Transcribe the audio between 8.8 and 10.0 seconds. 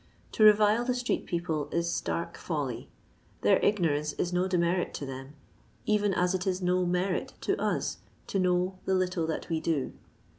the little that wc do.